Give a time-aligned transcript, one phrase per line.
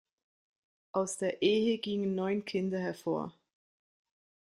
[0.93, 3.35] Aus der Ehe gingen neun Kinder hervor.